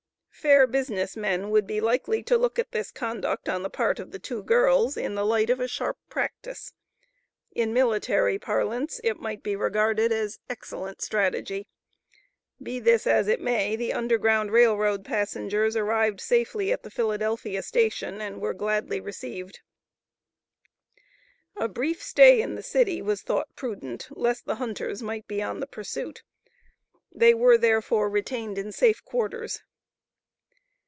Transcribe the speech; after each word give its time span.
Fair 0.33 0.65
business 0.65 1.15
men 1.15 1.51
would 1.51 1.67
be 1.67 1.79
likely 1.79 2.23
to 2.23 2.35
look 2.35 2.57
at 2.57 2.71
this 2.71 2.89
conduct 2.89 3.47
on 3.47 3.61
the 3.61 3.69
part 3.69 3.99
of 3.99 4.09
the 4.11 4.17
two 4.17 4.41
girls 4.41 4.97
in 4.97 5.13
the 5.13 5.23
light 5.23 5.51
of 5.51 5.59
a 5.59 5.67
"sharp 5.67 5.99
practice." 6.09 6.73
In 7.51 7.71
military 7.73 8.39
parlance 8.39 8.99
it 9.03 9.17
might 9.19 9.43
be 9.43 9.55
regarded 9.55 10.11
as 10.11 10.39
excellent 10.49 10.99
strategy. 11.03 11.67
Be 12.59 12.79
this 12.79 13.05
as 13.05 13.27
it 13.27 13.39
may, 13.39 13.75
the 13.75 13.93
Underground 13.93 14.49
Rail 14.51 14.75
Road 14.75 15.05
passengers 15.05 15.75
arrived 15.75 16.19
safely 16.19 16.71
at 16.71 16.81
the 16.81 16.89
Philadelphia 16.89 17.61
station 17.61 18.19
and 18.19 18.41
were 18.41 18.55
gladly 18.55 18.99
received. 18.99 19.59
A 21.55 21.67
brief 21.67 22.01
stay 22.01 22.41
in 22.41 22.55
the 22.55 22.63
city 22.63 22.99
was 22.99 23.21
thought 23.21 23.55
prudent 23.55 24.07
lest 24.09 24.45
the 24.47 24.55
hunters 24.55 25.03
might 25.03 25.27
be 25.27 25.39
on 25.43 25.59
the 25.59 25.67
pursuit. 25.67 26.23
They 27.11 27.35
were, 27.35 27.59
therefore, 27.59 28.09
retained 28.09 28.57
in 28.57 28.71
safe 28.71 29.05
quarters. 29.05 29.61